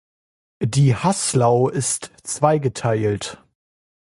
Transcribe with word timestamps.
Die 0.63 0.95
Haslau 0.95 1.69
ist 1.69 2.11
zweigeteilt. 2.23 3.37